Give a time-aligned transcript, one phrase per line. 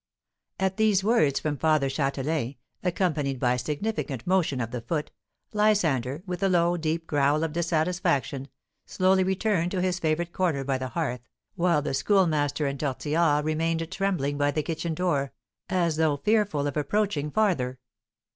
[0.59, 5.11] At these words from Father Châtelain, accompanied by a significant motion of the foot,
[5.53, 8.47] Lysander, with a low, deep growl of dissatisfaction,
[8.87, 11.21] slowly returned to his favourite corner by the hearth,
[11.53, 15.33] while the Schoolmaster and Tortillard remained trembling by the kitchen door,
[15.69, 17.77] as though fearful of approaching farther.